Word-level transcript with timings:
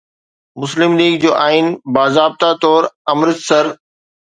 مسلم 0.61 0.91
ليگ 0.99 1.13
جو 1.23 1.31
آئين 1.47 1.67
باضابطه 1.95 2.49
طور 2.63 2.83
امرتسر 3.11 3.65